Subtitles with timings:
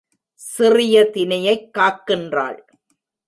[0.33, 2.59] சிறிய தினையைக் காக்கின்றாள்.